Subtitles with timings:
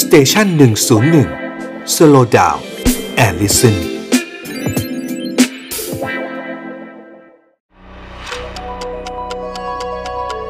[0.00, 1.28] Station หนึ่งศูนย์หนึ่ง
[1.94, 3.76] slow down and listen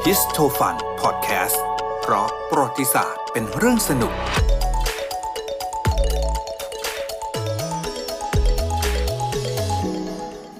[0.04, 1.62] HistoFun Podcast
[2.00, 4.14] เพราะประวัติศาสตร์เป็นเรื่องสนุก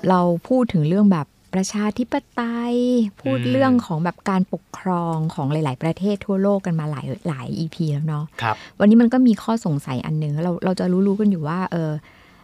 [0.08, 1.26] เราพูดถึงเรื่องแบบ
[1.58, 2.74] ประชาธิปไตย
[3.20, 11.90] พูดเรื่องของแบบการปกครองของหลาย ๆ ประเทศทั่วโลกกันมาหลายหลาย EP แล้วเนาะครับวันนี้มันก็มีข้อสงสัยอันหนึ่งเราเราจะรู้ๆกันอยู่ว่าเออ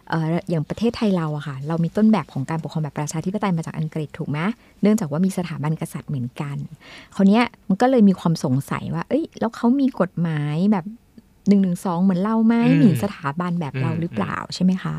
[0.09, 4.39] เอออย่างประเทศไทยเราอะค่ะ เรามีต้นแบบของการปกครองแบบประชาธิปไตยมาจากอังกฤษถูกไหม
[4.81, 6.57] เนื่องจากว่ามีสถาบันกษัตริย์เหมือนกัน
[7.15, 10.85] คราวเนี้ยมันก็เลยมีความสงสัยว่า เอ้ย แล้วเขามีกฎหมายแบบ
[11.47, 14.95] หนึ่งหนึ่งสองเหมือนเราไหมอืมมีสถาบันแบบเราอืมหรือเปล่าใช่ไหมคะ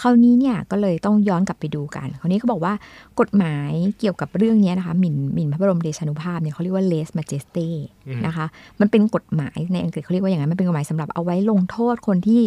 [0.00, 2.74] คราวนี้เนี่ยก็เลยต้องย้อนกลับไปดูกันคราวนี้เขาบอกว่า
[3.20, 7.68] กฎหมายเกี่ยวกับเรื่องเนี้ยนะคะหมิ่นหมิ่นพระบรมเดชานุภาพเนี่ยเขาเรียกว่า lese majesty
[8.08, 8.46] อืมนะคะ
[8.80, 12.40] มันเป็นกฎหมายในอังกฤษเขาเรียกว่าอย่างนั้นมันเป็นกฎหมายสำหรับเอาไว้ลงโทษคนที่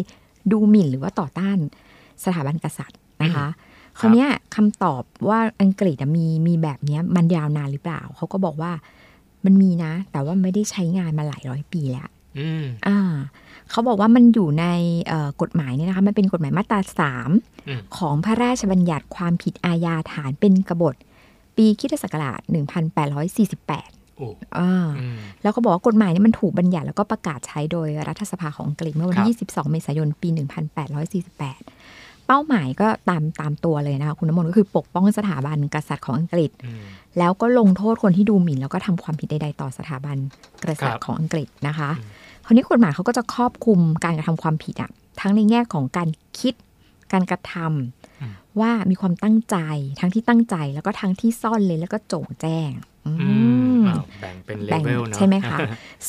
[0.52, 1.58] ดูหมิ่นหรือว่าต่อต้าน
[2.26, 3.48] สถาบันกษัตริย์นะคะ
[4.00, 8.72] คราวเนี้ยคำตอบว่าอังกฤษอะมีมีแบบเนี้ยมันยาวนานหรือเปล่า เขาก็บอกว่า
[9.46, 13.00] มันมีนะ แต่ว่าไม่ได้ใช้งานมาหลายร้อยปีแล้ว อืมอ่า
[13.72, 14.66] เขาบอกว่ามันอยู่ใน
[15.08, 17.30] เอ่อกฎหมายเนี่ยนะคะมันเป็นกฎหมายมาตราสาม
[17.68, 20.96] อืมของพระราชบัญญัติความผิดอาญาฐานเป็นกบฏ
[21.58, 30.30] ปีคริสตศักราช 1848โอ้อ่าอืมแล้วก็บอกว่ากฎหมายเนี้มันถูกบัญญัติแล้วก็ประกาศใช้โดยรัฐสภาของอังกฤษเมื่อวันครัที่บ22 เมษายน ปี
[31.08, 36.84] 1848 เป้าหมายก็ตามตามตัวเลยนะคะคุณน้ำมนต์ก็คือปกป้องสถาบันกษัตริย์ของอังกฤษอืม
[37.20, 40.18] แล้วก็ลงโทษคนที่ดูหมิ่น แล้วก็ทำความผิดใดๆต่อสถาบัน
[40.62, 44.92] กษัตครัริบย์ของอังกฤษนะคะอืม คราวนี้กฎหมายเขาก็จะครอบคลุมการกระทำความผิดอะ
[45.22, 46.54] ทั้งในแง่ของการคิด
[47.14, 49.58] การกระทำว่ามีความตั้งใจ
[50.00, 52.72] ทั้งที่ตั้งใจแล้วก็ทั้งที่ซ่อนเลนแล้วก็โจงแจ้ง
[53.06, 53.34] อือื
[53.80, 55.58] มมอ้าวแบ่งเป็นเลแบ่งเวลเนาะใช่ไหมคะ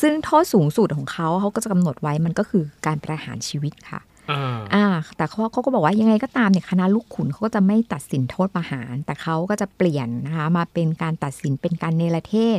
[0.01, 4.87] ซึ่งโทษสูงสุดของเขาเขาก็จะกำหนดไว้มันก็คือการประหารชีวิตค่ะ อ่าอ่า
[5.17, 12.59] แต่เขาเขาก็บอกว่ายังไงก็ตามเนี่ยคณะลูกขุนเขาก็จะไม่ตัดสินโทษประหาร แต่เขาก็จะเปลี่ยนนะคะมาเป็นการตัดสินเป็นการเนรเทศ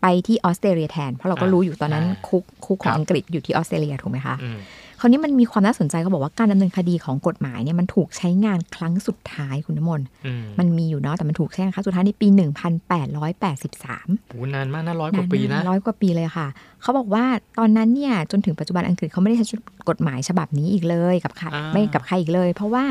[0.00, 4.58] ไปที่ออสเตรเลียแทน เพราะเราก็รู้อยู่ตอนนั้นคุกคุกของอังกฤษอยู่ที่ออสเตรเลียถูกไหมคะอืม
[5.00, 16.46] คราวนี้มันมีความน่าสนใจเขาบอกว่าการดำเนินคดีของกฎหมายเนี่ยมันถูกใช้งานครั้งสุดท้ายคุณน้ำมนต์อืมมันมีอยู่เนาะแต่มันถูกใช้งานครั้งสุดท้ายในปี 1883โหนานมากนะร้อยกว่าปีนะร้อยกว่าปีเลยค่ะ
[16.82, 17.24] เขาบอกว่า
[17.58, 19.46] ตอนนั้นเนี่ยจนถึงปัจจุบันอังกฤษเขาไม่ได้ใช้
[19.88, 22.84] กฎหมายฉบับนี้อีกเลยกับใครอ่าไม่กับใครอีกเลย เพราะว่า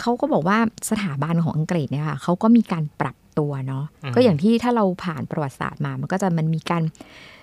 [0.00, 0.58] เขาก็บอกว่า
[0.90, 6.82] สถาบันของอังกฤษเนี่ยค่ะเขาก็มีการปรับตัวเนาะก็อย่างที่ถ้าเราผ่านประวัติศาสตร์มามันก็จะมันมีการ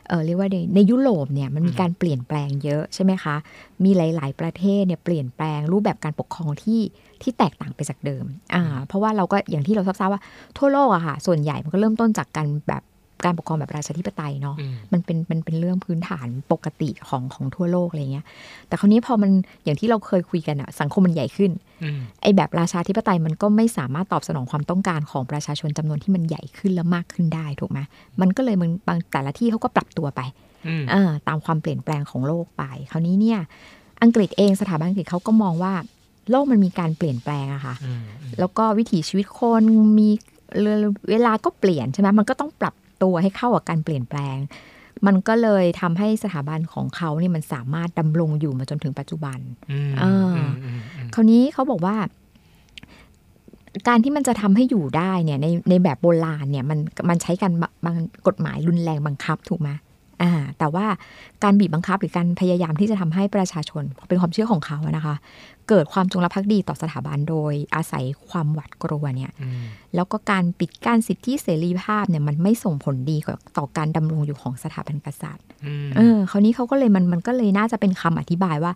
[0.09, 3.35] เออเรียกว่าในในยุโรปเนี่ยมันมีการเปลี่ยนแปลงเยอะใช่ไหมคะ
[3.83, 6.81] มีหลาย ๆ ประเทศเนี่ยเปลี่ยนแปลงรูปแบบการปกครองที่
[7.21, 10.21] ที่แตกต่างไปจากเดิมอ่าเพราะว่าเราก็อย่างที่เราทราบๆว่า
[10.57, 12.83] ทั่วโลกอะค่ะส่วนใหญ่มันก็เริ่มต้นจากการแบบ
[13.23, 18.25] การปกครองแบบราชาธิปไตยเนาะอืมมันเป็นมันเป็นเรื่องพื้นฐานปกติของของทั่วโลกอะไรเงี้ย
[18.67, 19.31] แต่คราวนี้พอมัน
[19.63, 21.51] อย่างที่เราเคยคุยกันอะสังคมมันใหญ่ขึ้น
[21.83, 27.79] อืมไอ้แบบราชาธิปไตยมันก็ไม่สามารถตอบสนองความต้องการของประชาชนจำนวนที่มันใหญ่ขึ้นและมากขึ้นได้ถูกไหม
[28.21, 30.21] มันก็เลยมันบางแต่ละที่เขาก็ปรับตัวไป
[30.67, 33.39] อืมเออตามความเปลี่ยนแปลงของโลกไป คราวนี้เนี่ย
[34.03, 35.73] อังกฤษเองสถาบันอังกฤษเขาก็มองว่า
[36.31, 39.61] โลกมันมีการเปลี่ยนแปลงอะค่ะอืมอืมแล้วก็วิถีชีวิตคน
[39.99, 40.09] มี
[41.09, 42.73] เวลาก็เปลี่ยนใช่ไหมมันก็ต้องปรับ
[43.03, 44.37] ตัวให้เข้ากับการเปลี่ยนแปลง
[45.05, 49.39] มันก็เลยทำให้สถาบันของเขาเนี่ยมันสามารถดำรงอยู่มาจนถึงปัจจุบัน
[49.71, 51.95] อืมอ่าอืมอืมอืมคราวนี้เขาบอกว่า
[53.87, 56.79] การที่มันจะทำให้อยู่ได้เนี่ยในในแบบโบราณเนี่ยมัน
[57.09, 57.53] มันใช้การ
[57.85, 57.95] บาง
[58.27, 59.69] กฎหมายรุนแรงบังคับถูกไหม
[60.21, 60.85] อ่าแต่ว่า
[61.43, 65.15] การบีบบังคับหรือการพยายามที่จะทำให้ประชาชนเป็นความเชื่อของเขาอะนะคะ
[65.69, 69.63] เกิดความจงรักภักดีต่อสถาบันโดยอาศัยความหวาดกลัวเนี่ยอืม
[69.95, 78.73] แล้วก็การปิดกั้นสิทธิเสรีภาพเนี่ยมันไม่ส่งผลดีกับต่อการดำรงอยู่ของสถาบันกษัตริย์อืมเออคราวนี้เขาก็เลยมันมันก็เลยน่าจะเป็นคำอธิบายว่า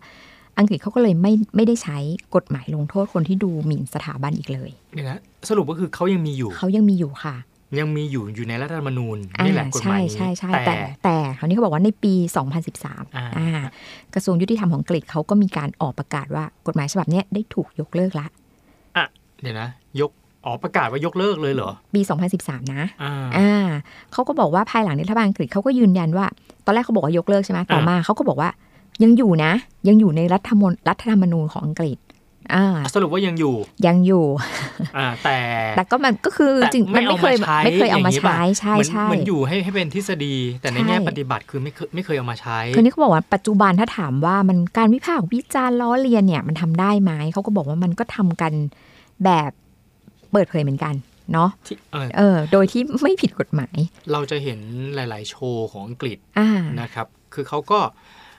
[0.58, 1.98] อังกฤษเขาก็เลยไม่ไม่ได้ใช้
[2.34, 5.18] กฎหมายลงโทษคนที่ดูหมิ่นสถาบันอีกเลยเดี๋ยวนะ
[5.48, 7.36] สรุปก็คือเขายังมีอยู่เขายังมีอยู่ค่ะ
[7.78, 12.14] ยังมีอยู่อยู่ในรัฐธรรมนูญอ่านี่แหละกฎหใช่มายใช่ใช่นี้แต่แต่คราวนี้เขาบอกว่าในปี
[12.64, 13.62] 2013อ่าอ่า
[14.14, 18.26] กระทรวงยุติธรรมของอังกฤษเขาก็มีการออกประกาศว่ากฎหมายฉบับเนี้ยได้ถูกยกเลิกละ
[18.96, 19.04] อะ
[19.42, 19.68] เดี๋ยวนะ
[20.00, 20.10] ยก
[20.44, 22.00] อ๋อประกาศว่ายกเลิกเลยเหรอ ปี
[22.36, 23.68] 2013 นะอ่าอ่า
[24.12, 26.26] เขาก็บอกว่าภายหลังในรัฐบาลอังกฤษเขาก็ยืนยันว่า
[26.64, 28.50] ตอนแรกเขาบอกว่ายกเลิกใช่ไหมต่อมาเขาก็บอกว่า
[29.02, 29.52] ยังอยู่นะ
[29.88, 31.98] ยังอยู่ในรัฐธรรมนรัฐธรรมนูญของอังกฤษ
[32.54, 33.54] อ่าสรุปว่ายังอยู่
[33.86, 34.26] ยังอยู่
[34.96, 35.38] อ่า แต่
[35.76, 48.52] แต่ก็มันก็คือแต่จริงมันไม่เคยใช้ไม่เคยเอามาย่งนี้ใช้ป่ะใช่เหมือนใช่เหมือนอยู่ให้ให้เป็นทฤษฎี แต่ในใช่แง่ปฏิบัติคือไม่เคยไม่เคยเอามาใช้คือนี่เขาบอกว่าปัจจุบันถ้าถามว่ามันการวิพากษ์วิจารณ์ล้อเลียนเนี่ยมันทำได้ไหมเขาก็บอกว่ามันก็ทำกัน
[49.24, 49.50] แบบ
[50.32, 50.94] เปิดเผยเหมือนกัน
[51.32, 53.76] เนาะที่เออเออ โดยที่ไม่ผิดกฎหมาย
[54.12, 54.58] เราจะเห็น
[54.94, 56.50] หลาย ๆ โชว์ของอังกฤษอ่า
[56.80, 57.78] นะครับ คือเขาก็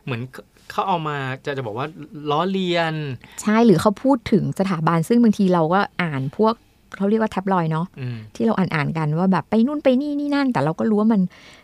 [0.05, 0.21] เหมือน
[0.71, 1.87] เขาเอามาจะจะบอกว่า
[2.29, 2.93] ล้อเลียน
[3.41, 6.55] ใช่หรือเขาพูดถึงสถาบันซึ่งบางทีเราก็อ่านพวก
[6.97, 11.21] เขาเรียกว่าแท็บลอยเนาะอืมที่เราอ่านอ่านๆกันว่าแบบไปนู่นไปนี่นี่นั่น แต่เราก็รู้ว่ามัน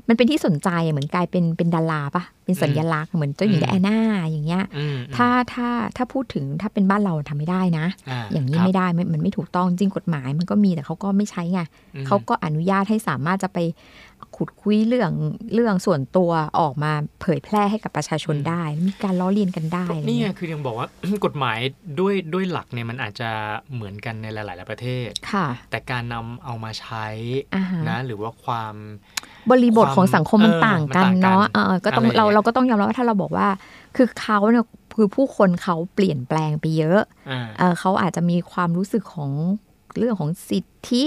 [0.07, 3.99] มันเป็นที่สนใจเหมือนกลายเป็นเป็นดาราปะเป็นสัญลักษณ์เหมือนเจ้าหญิงอืมไดอาน่า
[4.29, 5.67] อย่างเงี้ยอืมถ้าถ้า
[5.97, 7.85] ถ้าพูดถึงถ้าเป็นบ้านเราทำไม่ได้นะ
[8.33, 11.61] อย่างนี้ครับไม่ได้ไม่มันไม่ถูกต้องจริงกฎหมาย มันก็มีแต่เขาก็ไม่ใช้ไง
[11.95, 13.57] อืมเขาก็อนุญาตให้สามารถจะไป
[14.37, 15.11] ขุดคุยเรื่อง
[15.53, 16.91] เรื่องส่วนตัวออกมา
[17.21, 20.87] เผยแพร่ให้กับประชาชนได้ มีการล้อเลียนกันได้อะไรนี่ไงเงี้ยคือยังบอกว่า
[21.25, 21.57] กฎหมาย
[21.99, 23.29] ด้วยด้วยหลักเนี่ยมันอาจจะ
[23.73, 27.05] เหมือนกันในหลาย ๆ ประเทศค่ะ แต่การนำเอามาใช้
[27.55, 28.75] อ่าฮะนะหรือว่าความ
[29.51, 33.47] บริบทของสังคมมันเออต่างกันมันต่างกันเนาะเออก็ต้องอะไรอย่างเราเงี้ยเราก็ต้องยอมรับว่าถ้าเราบอกว่า
[33.95, 39.31] คือเขาเนี่ยคือผู้คนเขาเปลี่ยนแปลงไปเยอะอ่าเออเขาอาจจะมีความรู้สึกของ
[39.97, 41.03] เรื่องของสิทธิ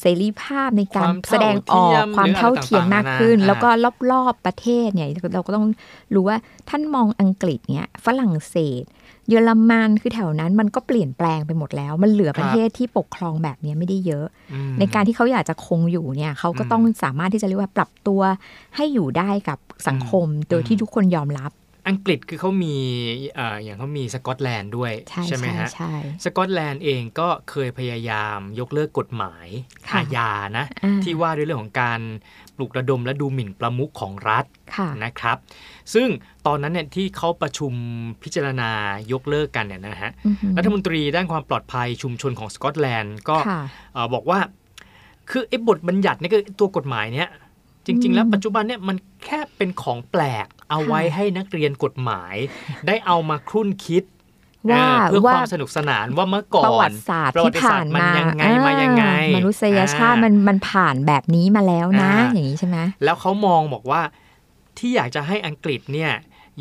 [0.00, 3.68] เสรีภาพในการแสดงออกความเท่าเทียมมากขึ้น แล้วก็
[4.12, 5.66] รอบๆประเทศเนี่ยเราก็ต้อง
[6.14, 6.36] รู้ว่า
[6.68, 8.82] ท่านมองอังกฤษเนี่ยฝรั่งเศส
[9.28, 18.20] เยอรมันคือแถวนั้นมันก็เปลี่ยนแปลงไปหมดแล้ว มันเหลือประเทศที่ปกครองแบบเนี้ยไม่ได้เยอะอืมในการที่เขาอยากจะคงอยู่เนี่ยเขาก็อืมต้องสามารถที่จะเรียกว่าปรับตัว
[18.76, 19.58] ให้อยู่ได้กับ
[19.88, 21.50] สังคมโดยอืมที่ทุกคนยอมรับ
[21.88, 22.76] อังกฤษคือเขามี
[23.34, 24.92] เอ่ออย่างเขามีสกอตแลนด์ด้วย
[25.26, 25.92] ใช่ไหมใช่ฮะใช่
[26.24, 29.46] สกอตแลนด์เองก็เคยพยายามยกเลิกกฎหมาย
[29.88, 32.00] ค่ะอาญานะอ่าที่ว่าด้วยเรื่องของการ
[32.56, 34.44] ปลุกระดมและดูหมิ่นประมุขของรัฐ
[34.76, 35.36] ค่ะนะครับ
[35.94, 36.08] ซึ่ง
[36.46, 37.72] ตอนนั้นเนี่ยที่เขาประชุม
[38.22, 38.70] พิจารณา
[39.12, 43.60] ยกเลิกกันเนี่ยนะฮะอือหือรัฐมนตรีด้านความปลอดภัยชุมชนของสกอตแลนด์ก็ค่ะ
[43.94, 44.38] เอ่อบอกว่า
[45.30, 47.28] คือไอ้บทบัญญัติเนี่ยคือตัวกฎหมายเนี่ย
[47.86, 52.36] จริง ๆ แล้วอืมปัจจุบันเนี่ยมันแค่เป็นของแปลก เอาไว้ค่ะให้นักเรียนกฎหมาย
[52.86, 54.04] ได้เอามาครุ่นคิด
[54.70, 59.04] ว่าเออเพื่อว่าความสนุกสนานว่าเมื่อก่อนประวัติศาสตร์ประวัที่ติศาผ่าสตนร์มันมายังไงอ่มายังไง
[59.36, 64.02] มนุษยชาติอ่ามัมันมันผ่านแบบนี้มาแล้วนะอ่าอย่างนี้ใช่ไหมแล้วเขามองบอกว่า
[64.78, 66.12] ที่อยากจะให้อังกฤษเนี่ย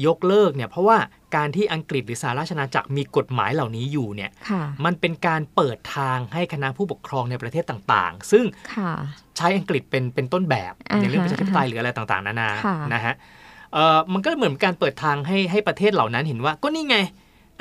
[0.06, 0.98] ยกเลิกเนี่ยเพราะว่า
[1.36, 8.46] การที่อังกฤษหรือสหราชอาณาจักรมีกฎหมายเหล่านี้อยู่เนี่ยค่ะมันเป็นการเปิดทางให้คณะผู้ปกครองในประเทศต่างๆ ซึ่ง
[8.76, 8.92] ค่ะ
[9.38, 13.26] ใช้อังกฤษเป็นเป็นต้นแบบอ่าอย่างเรื่องฮะประชาธิปไตยหรืออะไรต่างๆ นานาค่ะนะฮะเอ่อ
[14.14, 16.98] มันก็เหมือนการเปิดทางให้ให้ประเทศเหล่านั้นเห็นว่า ก็นี่ไง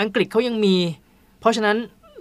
[0.00, 0.76] อังกฤษเขายังมี
[1.41, 1.76] เพราะฉะนั้น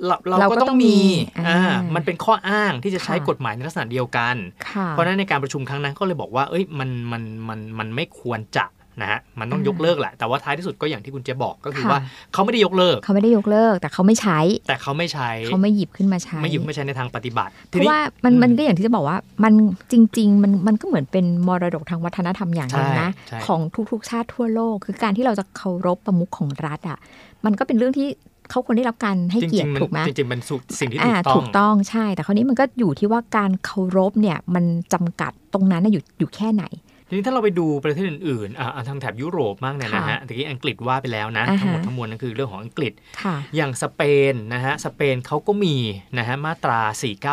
[0.06, 0.98] เราเราเราก็ก็ต้องมี
[1.38, 4.36] ต้องมีอ่าอ่ามันเป็นข้ออ้างที่จะใช้ค่ะกฎหมายในลักษณะเดียวกัน
[4.70, 8.66] ค่ะเพราะฉะนั้นในการประชุมครั้งนั้นก็เลยบอกว่า เอ้ยมันมันมันมันไม่ควรจะ
[9.02, 12.00] นะฮะมันต้องอ่ายยกเลิกแหละ แต่ว่าท้ายที่สุดก็อย่างที่คุณเจยบบอกก็คือค่ะว่า
[12.34, 19.54] เขาไม่ได้ยกเลิก เขาไม่ได้ยกเลิก แต่เขาไม่ใช้ แต่เขาไม่ใช้เขาไม่หยิบขึ้นมาใช้ ไม่หยิบไม่ใช้ในทางปฏิบัติ เพราะว่ามันอืมมันก็อย่างที่จะบอกว่ามัน
[19.92, 23.62] จริง ๆ มันมันก็เหมือนเป็นมรดกทางวัฒนธรรมอย่างหนึ่งนะใช่ใช่ของ
[23.92, 26.98] ทุกๆ ชาติทั่วโลก คือการที่เราจะเคารพประมุขของรัฐอะ
[27.46, 28.08] มันก็เป็นเรื่องที่
[28.52, 36.64] เขาควรได้รับการให้จเกียรริงติๆมันถูกไหมจริงๆมันสุสิ่งที่อ่าถูกต้องถูกต้องใช่ แต่คราวนี้มันก็อยู่ที่ว่าการเคารพเนี่ยมันจำกัดตรงนั้นน่ะอยู่อยู่แค่ไหน
[37.07, 42.94] ทีนี้ถ้าเราไปดูประเทศอื่นๆอ่าอ่าทางแถบยุโรปมากเนี่ยนะฮะตะกี้อังกฤษว่าไปแล้วนะอ่าฮะทั้งหมดทั้งมวลนั่นคือเรื่องของอังกฤษ
[43.24, 45.75] ค่ะอย่างสเปนนะฮะสเปนเขาก็มี
[46.18, 46.80] นะฮะมาตรา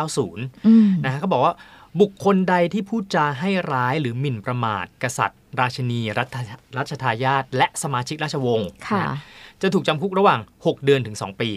[0.07, 1.53] 490อืมนะฮะเขาบอกว่า
[2.01, 6.37] บุคคลใดที่พูดจาให้ร้ายหรือหมิ่นประมาท กษัตริย์ ราชินี รัฐ
[6.77, 9.17] รัชทายาทและสมาชิกราชวงศ์ค่ะนะ
[9.61, 11.51] จะถูกจำคุกระหว่าง 6 เดือนถึง 2 ปี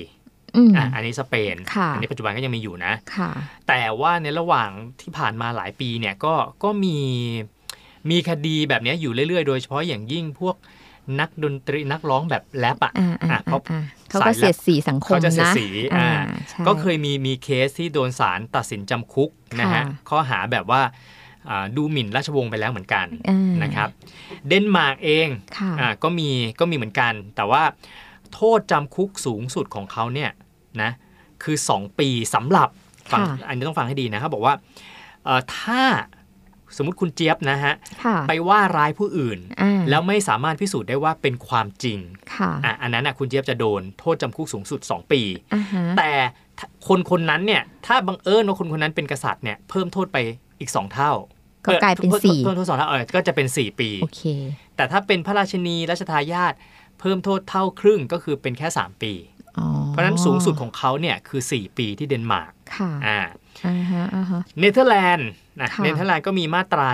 [0.57, 3.31] อืมอะอันนี้สเปนค่ะอันี้ปัจจุบันก็ยังมีอยู่นะค่ะ
[3.69, 4.71] แต่ว่าในระหว่าง
[5.01, 6.35] ที่ผ่านมาหลายปีเนี่ยก็
[6.65, 6.97] ก็มี
[8.11, 10.57] มีคดีแบบเนี้ยอยู่เรื่อยๆ โดยเฉพาะอย่างยิ่งพวก
[11.21, 16.11] นักดนตรีนักร้องแบบแรปอะอ่าอ่าอะเพราะอ่าเขาก็เสียดสีสังคมเขาจะเสียนะดสีอ่า
[16.49, 20.81] ใช่ก็เคยมีมีเคสที่โดนศาลตัดสินจำคุกนะฮะค่ะข้อหาแบบว่า
[21.49, 23.89] อ่าดูหมิ่นราชวงศ์ไปแล้วเหมือนกันอ่านะครับ
[24.49, 26.29] เดนมาร์กเองค่ะอ่าก็มี
[26.61, 27.63] ก็มีเหมือนกัน แต่ว่า
[28.35, 30.31] โทษจำคุกสูงสุดของเขาเนี่ย
[30.83, 30.91] นะ
[31.43, 32.69] คือ 2 ปีสำหรับ
[33.13, 34.55] ฟังค่ะอันนี้ต้องฟังให้ดีนะเขาบอกว่า
[35.25, 35.83] เอ่อถ้า
[36.77, 41.99] สมมติคุณเจี๊ยบนะฮะค่ะไปว่าร้ายผู้อื่นอ่าแล้วไม่สามารถพิสูจน์ได้ว่าเป็นความจริง
[42.35, 45.21] ค่ะอะอันนั้นนะคุณเจี๊ยบจะโดนโทษจำคุกสูงสุด 2 ปี
[45.55, 46.11] อ่าฮะแต่
[46.59, 50.19] ถ้าคนคนนั้นเนี่ยถ้าบังเอิญว่าคนคนนั้นเป็นกษัตริย์เนี่ยเพิ่มโทษไป
[50.61, 51.13] อีก 2 เท่า
[51.67, 54.23] ก็กลายเป็นพิ่มสี่เพิ่มโทษสองเท่าเออก็จะเป็น 4 ปีโอเค
[54.77, 56.55] แต่ถ้าเป็นพระราชินีรัชทายาท
[57.01, 59.13] เพิ่มโทษเท่าครึ่งก็คือเป็นแค่ 3 ปี
[59.59, 63.21] อ๋อ เพราะฉะนั้นสูงสุดของเขาเนี่ยคือ 4 ปีที่เดนมาร์กค่ะอ่า
[63.67, 66.87] อ่าฮะอ่าฮะเนเธอร์แลนด์นะค่ะเนเธอร์แลนด์ก็มีมาตรา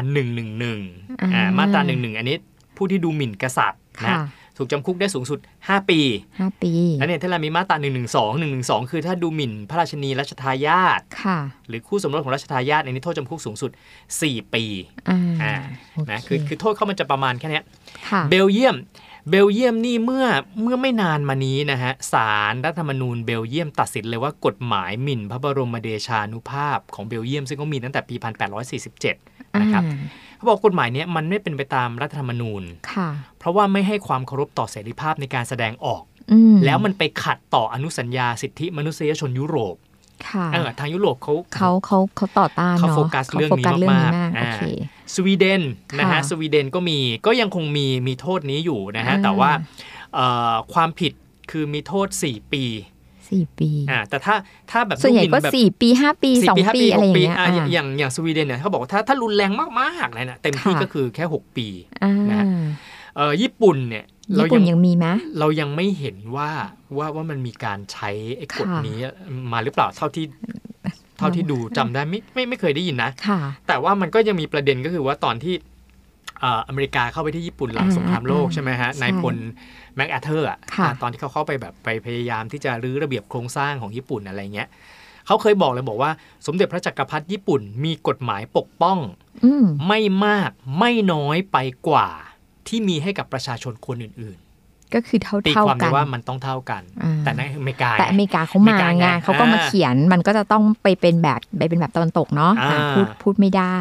[0.56, 2.36] 111อ่าอ่ามาตรา 11 อันนี้
[2.76, 4.24] ผู้ที่ดูหมิ่นกษัตริย์นะค่ะ
[4.58, 6.00] ถูกจำคุกได้สูงสุด 5 ปี
[6.40, 13.70] ห้าปี และเนเธอร์แลนด์มีมาตรา112 112 คือถ้าดูหมิ่นพระราชินีรัชทายาทค่ะหรือคู่สมรสของรัชทายาทอันนี้โทษจำคุกสูงสุด
[14.12, 14.64] 4 ปี
[15.10, 15.54] อ่าอ่า
[15.92, 17.64] โอเคนะคือคือโทษเขามันจะประมาณแค่เนี้ย
[18.10, 18.76] ค่ะเบลเยียม
[19.28, 20.26] เบลเยียมนี่เมื่อ
[20.62, 28.14] เมื่อไม่นานมานี้นะฮะศาลรัฐธรรมนูญเบลเยียมตัดสินเลยว่ากฎหมายหมิ่นพระบรมเดชานุภาพของเบลเยียม ซึ่งก็มีตั้งแต่ปี
[28.88, 29.98] 1847 นะครับอ่า
[30.36, 32.62] เขาบอกกฎหมายเนี้ยมันไม่เป็นไปตามรัฐธรรมนูญ
[32.92, 36.02] ค่ะเพราะว่าไม่ให้ความเคารพต่อเสรีภาพในการแสดงออก
[36.32, 39.76] อืมแล้วมันไปขัดต่ออนุสัญญาสิทธิมนุษยชนยุโรป
[40.28, 45.62] ค่ะเออทางยุโรปเขาเขาเขาเขาต่อต้านเขาเนาะโฟกัสเรื่องโฟกัสนี้เรื่องนี้มากๆ มากอ่าโอเคสวีเดน
[45.98, 49.50] นะฮะค่ะสวีเดนก็มีก็ยังคงมีมีโทษนี้อยู่นะฮะอ่าแต่ว่า
[50.14, 51.12] เอ่อความผิด
[51.50, 52.64] คือมีโทษ 4 ปี
[53.30, 54.34] สี่ปีอ่าแต่ถ้า
[54.70, 61.66] ถ้าแบบส่วนใหญ่ดูมิ่ก็แบบสี่ปีห้าปีสี่สองห้าปีอะไรอย่างเงี้ยหกปีอ่าอะอย่างอย่างสวีเดนเนี่ยเขาบอกว่าถ้าถ้ารุนแรงมากๆเลยนะเต็มที่ค่ะก็คือแค่ 6 ปี
[62.02, 62.46] อ่านะฮะ
[63.16, 64.04] เออญี่ปุ่นเนี่ย
[64.36, 65.06] เราญี่ปุ่นยังมีไหม
[65.38, 66.50] เรายังไม่เห็นว่า
[66.96, 68.98] ว่าว่ามันมีการใช้ไอ้กฎค่ะนี้
[69.52, 70.24] มาหรือเปล่าเท่าที่
[70.61, 75.54] เท่าที่ดูจำได้ไม่ไม่ไม่เคยได้ยินนะค่ะแต่ว่ามันก็ยังมีประเด็นก็คือว่าตอนที่
[76.40, 79.36] เอ่ออเมริกาเข้าไปที่ญี่ปุ่นหลังอ่าสงครามโลกอ่าใช่ไหมฮะใช่นายพล
[79.96, 84.68] แม็กอาเธอร์อะค่ะอ่าตอนที่เขาเข้าไปแบบไปพยายามที่จะรื้อระเบียบโครงสร้างของญี่ปุ่นอะไรเงี้ย
[85.26, 86.10] เขาเคยบอกเลยบอกว่า
[86.46, 88.98] สมเด็จพระจักรพรรดิญี่ปุ่นมีกฎหมายปกป้อง
[89.44, 92.08] อืมไม่มากไม่น้อยไปกว่า
[92.68, 94.38] ที่มีให้กับประชาชนคนอื่น
[94.94, 103.78] ก็คือเท่าๆตีเท่าความกัได้นว่ามันต้องเท่ากันอ่าแต่ในอเมริกาแต่อเมริกาเขามาอเมริกาไงไงเขาก็มาอ่าเขียนมันก็จะต้องไปเป็นแบบไปเป็นแบบตะวันตกเนาะอ่าอ่าพูดพูดไม่ได้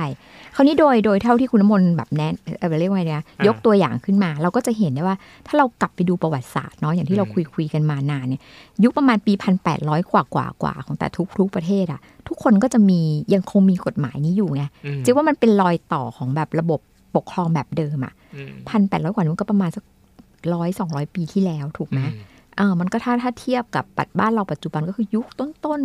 [0.56, 5.15] คราวนี้โดยโดยเท่าที่คุณน้ำมนต์แบบแนะเออเรียกว่าไงเนี่ยอ่ายยกตัวอย่างขึ้นมา เราก็จะเห็นได้ว่า
[5.48, 8.41] ถ้าเรากลับไปดูประวัติศาสตร์เนาะอย่างที่เราอืมคุยคุยกันมานานเนี่ย
[8.84, 13.00] ยุคประมาณปีพันแปดร้อยกว่ากว่ากว่าของแต่ทุกทุกประเทศอะทุกคนก็จะมี
[13.34, 16.80] ยังคงมีกฎหมายนี้อยู่ไงอืมจึงว่ามันเป็นรอยต่อของแบบระบบ
[17.15, 19.84] ปกครองแบบเดิมอะอืมพันแปดร้อยกว่านี้มันก็ประมาณสัก
[20.54, 22.24] ร้อยสองร้อยปีที่แล้วถูกไหมอืม
[22.58, 25.82] เออมันก็ถ้าถ้าเทียบกับปัจบ้านเราปัจจุบันก็คือยุคต้นต้น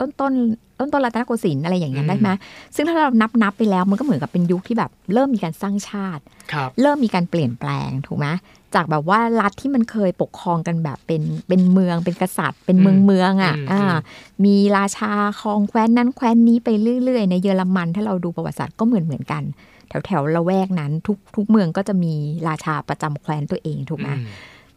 [0.00, 0.32] ต้นต้น
[0.78, 2.28] ต้นต้นรัตนโกสินทร์อะไรอย่างเงี้ยอืมได้ไหม
[2.74, 8.26] ซึ่งถ้าเรานับนับไปแล้วมันก็เหมือนกับเป็นยุคที่แบบเริ่มมีการสร้างชาติครับเริ่มมีการเปลี่ยนแปลงถูกไหม
[8.74, 16.68] จากแบบว่ารัฐที่มันเคยปกครองกันแบบเป็นเป็นเมืองเป็นกษัตริย์ เป็นเมืองอืมเมืองอะอืมอ่าอืมมีราชาครองแคว้นนั้นแคว้นนี้ไป
[17.04, 19.42] เรื่อยๆ ในเยอรมันถ้าเราดูประวัติศาสตร์ก็เหมือนเหมือนกัน
[19.88, 22.14] แถวแถวๆละแวกนั้น ทุกทุกเมืองก็จะมี
[22.48, 24.26] ราชาประจำแคว้นตัวเองถูกไหมอืม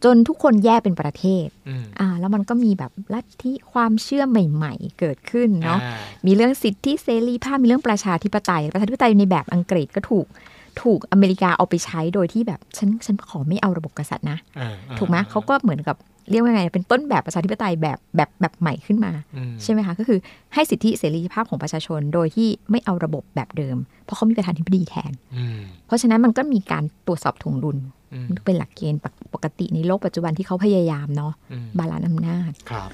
[0.04, 5.90] จนทุกคนแยกเป็นประเทศอืมอ่าแล้วมันก็มีแบบลัทธิความเชื่อใหม่ ๆ เกิดขึ้นเนาะอ่
[6.26, 10.26] มีเรื่องสิทธิเสรีภาพมีเรื่องประชาธิปไตย ประชาธิปไตยในแบบอังกฤษก็ถูก
[10.82, 15.96] ถูกอเมริกาเอาไปใช้โดยที่แบบฉันฉันขอไม่เอาระบบกษัตริย์นะอ่าอ่าถูกไหมเขาก็เหมือนกับ
[16.30, 20.18] เรียกว่าไง เป็นต้นแบบประชาธิปไตยแบบแบบแบบใหม่ขึ้นมาอืมใช่ไหมคะก็คือ
[20.54, 27.78] ให้สิทธิเสรีภาพของประชาชนโดยที่ไม่เอาระบบแบบเดิม เพราะเขามีประธานาธิบดีแทนอืมเพราะฉะนั้นมันก็มีการตรวจสอบถ่วงดุล
[28.12, 29.00] อืมเป็นหลักเกณฑ์
[29.34, 32.90] ปกติในโลกปัจจุบันที่เขาพยายามเนาะอืม balance อำนาจครับ